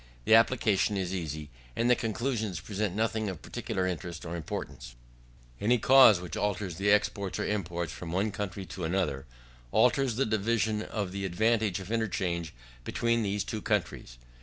The 0.25 0.33
application 0.33 0.97
is 0.97 1.13
easy, 1.13 1.51
and 1.75 1.87
the 1.87 1.95
conclusions 1.95 2.59
present 2.59 2.95
nothing 2.95 3.29
of 3.29 3.43
particular 3.43 3.85
interest 3.85 4.25
or 4.25 4.35
importance. 4.35 4.95
6. 5.59 5.61
Any 5.65 5.77
cause 5.77 6.19
which 6.19 6.35
alters 6.35 6.77
the 6.77 6.89
exports 6.89 7.37
or 7.37 7.45
imports 7.45 7.93
from 7.93 8.11
one 8.11 8.31
country 8.31 8.63
into 8.63 8.83
another, 8.83 9.27
alters 9.71 10.15
the 10.15 10.25
division 10.25 10.81
of 10.81 11.11
the 11.11 11.23
advantage 11.23 11.79
of 11.79 11.91
interchange 11.91 12.51
between 12.83 13.21
those 13.21 13.43
two 13.43 13.61
countries. 13.61 14.17